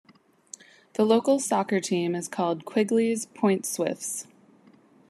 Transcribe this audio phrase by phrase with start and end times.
[0.95, 4.25] The local Soccer team is called Quigley's Point Swifts.